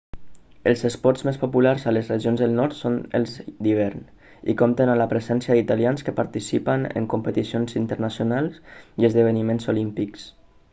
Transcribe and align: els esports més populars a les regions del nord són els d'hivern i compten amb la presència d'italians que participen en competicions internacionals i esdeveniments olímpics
els 0.69 0.79
esports 0.87 1.25
més 1.27 1.35
populars 1.41 1.83
a 1.91 1.91
les 1.93 2.09
regions 2.11 2.41
del 2.43 2.55
nord 2.59 2.73
són 2.77 2.97
els 3.19 3.35
d'hivern 3.67 4.01
i 4.55 4.57
compten 4.63 4.93
amb 4.95 5.01
la 5.03 5.09
presència 5.13 5.59
d'italians 5.59 6.07
que 6.09 6.17
participen 6.23 6.89
en 7.03 7.09
competicions 7.15 7.79
internacionals 7.83 8.61
i 9.03 9.11
esdeveniments 9.13 9.73
olímpics 9.77 10.27